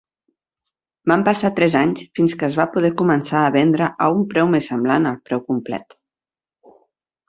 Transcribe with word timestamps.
Van 1.11 1.25
passar 1.27 1.51
tres 1.59 1.77
anys 1.83 2.01
fins 2.21 2.35
que 2.41 2.49
es 2.49 2.59
va 2.63 2.67
poder 2.77 2.93
començar 3.03 3.45
a 3.51 3.55
vendre 3.59 3.93
a 4.07 4.11
un 4.19 4.27
preu 4.35 4.53
més 4.57 4.75
semblant 4.75 5.11
al 5.15 5.23
preu 5.31 5.49
complet. 5.55 5.99